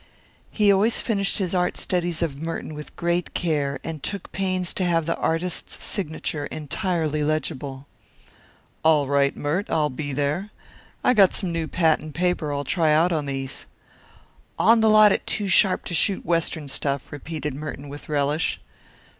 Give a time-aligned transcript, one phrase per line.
[0.49, 4.83] He always finished his art studies of Merton with great care, and took pains to
[4.83, 7.85] have the artist's signature entirely legible.
[8.83, 10.49] "All right, Mert, I'll be there.
[11.03, 13.67] I got some new patent paper I'll try out on these."
[14.57, 18.59] "On the lot at two sharp to shoot Western stuff," repeated Merton with relish.